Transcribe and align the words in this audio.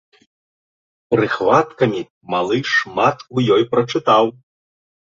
Прыхваткамі 1.15 2.01
малы 2.37 2.57
шмат 2.75 3.17
у 3.35 3.49
ёй 3.55 3.63
прачытаў. 3.77 4.25